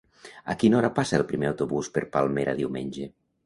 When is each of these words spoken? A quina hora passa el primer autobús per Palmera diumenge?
A 0.53 0.55
quina 0.63 0.79
hora 0.79 0.89
passa 0.95 1.19
el 1.19 1.25
primer 1.33 1.49
autobús 1.51 1.93
per 1.99 2.05
Palmera 2.19 2.59
diumenge? 2.65 3.11